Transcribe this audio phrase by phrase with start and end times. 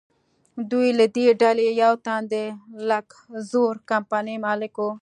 [0.71, 2.33] دوی له دې ډلې یو تن د
[2.89, 4.85] لکزور کمپنۍ مالک و.